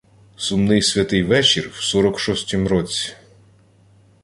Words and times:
Сумний 0.35 0.81
святий 0.81 1.23
вечір 1.23 1.69
в 1.73 1.83
сорок 1.83 2.19
шостім 2.19 2.67
році. 2.67 3.13